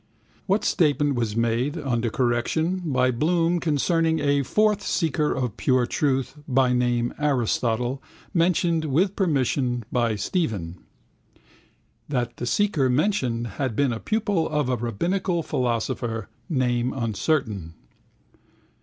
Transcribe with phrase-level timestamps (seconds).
[0.47, 6.35] What statement was made, under correction, by Bloom concerning a fourth seeker of pure truth,
[6.47, 8.01] by name Aristotle,
[8.33, 10.79] mentioned, with permission, by Stephen?
[12.09, 17.75] That the seeker mentioned had been a pupil of a rabbinical philosopher, name uncertain.